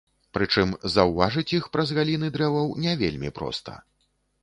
[0.37, 3.81] Прычым, заўважыць іх праз галіны дрэваў не вельмі проста.